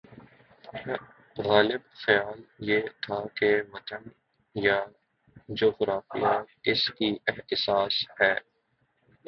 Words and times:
غالب 1.37 1.81
خیال 1.95 2.39
یہ 2.59 2.81
تھا 3.01 3.19
کہ 3.35 3.51
وطن 3.73 4.03
یا 4.55 4.79
جغرافیہ 5.49 6.33
اس 6.63 6.89
کی 6.89 7.09
اساس 7.51 7.93
ہے۔ 8.21 8.33